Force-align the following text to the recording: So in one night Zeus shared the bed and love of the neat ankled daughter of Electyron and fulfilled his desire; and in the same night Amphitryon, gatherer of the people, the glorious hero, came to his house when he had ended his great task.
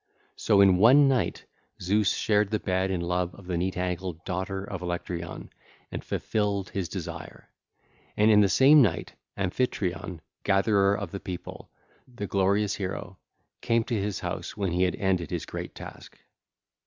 So 0.35 0.61
in 0.61 0.77
one 0.77 1.07
night 1.07 1.45
Zeus 1.79 2.11
shared 2.15 2.49
the 2.49 2.57
bed 2.59 2.89
and 2.89 3.03
love 3.03 3.35
of 3.35 3.45
the 3.45 3.55
neat 3.55 3.77
ankled 3.77 4.25
daughter 4.25 4.63
of 4.63 4.81
Electyron 4.81 5.51
and 5.91 6.03
fulfilled 6.03 6.71
his 6.71 6.89
desire; 6.89 7.51
and 8.17 8.31
in 8.31 8.41
the 8.41 8.49
same 8.49 8.81
night 8.81 9.13
Amphitryon, 9.37 10.21
gatherer 10.43 10.95
of 10.97 11.11
the 11.11 11.19
people, 11.19 11.69
the 12.11 12.25
glorious 12.25 12.73
hero, 12.73 13.19
came 13.61 13.83
to 13.83 13.95
his 14.01 14.21
house 14.21 14.57
when 14.57 14.71
he 14.71 14.81
had 14.85 14.95
ended 14.95 15.29
his 15.29 15.45
great 15.45 15.75
task. 15.75 16.17